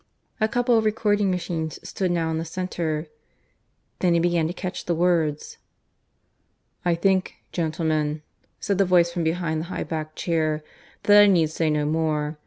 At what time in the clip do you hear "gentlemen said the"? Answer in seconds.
7.51-8.85